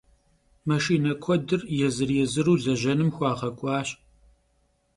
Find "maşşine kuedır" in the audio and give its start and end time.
0.67-1.61